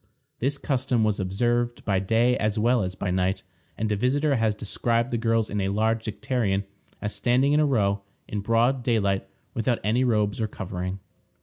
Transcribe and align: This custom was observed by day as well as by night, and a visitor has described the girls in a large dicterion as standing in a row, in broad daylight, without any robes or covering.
This 0.39 0.57
custom 0.57 1.03
was 1.03 1.19
observed 1.19 1.85
by 1.85 1.99
day 1.99 2.35
as 2.35 2.57
well 2.57 2.81
as 2.81 2.95
by 2.95 3.11
night, 3.11 3.43
and 3.77 3.91
a 3.91 3.95
visitor 3.95 4.37
has 4.37 4.55
described 4.55 5.11
the 5.11 5.17
girls 5.19 5.47
in 5.47 5.61
a 5.61 5.67
large 5.67 6.03
dicterion 6.05 6.63
as 7.03 7.13
standing 7.13 7.53
in 7.53 7.59
a 7.59 7.67
row, 7.67 8.01
in 8.27 8.39
broad 8.39 8.81
daylight, 8.81 9.27
without 9.53 9.77
any 9.83 10.03
robes 10.03 10.41
or 10.41 10.47
covering. 10.47 10.97